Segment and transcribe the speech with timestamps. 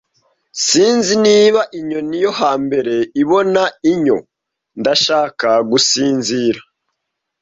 [0.65, 4.17] Sinzi niba inyoni yo hambere ibona inyo,
[4.79, 6.59] ndashaka gusinzira.